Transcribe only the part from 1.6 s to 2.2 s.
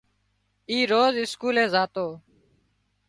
زاتو